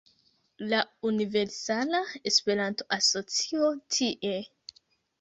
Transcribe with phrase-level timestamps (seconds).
[0.71, 0.79] La
[1.09, 2.01] Universala
[2.33, 4.37] Esperanto-Asocio tie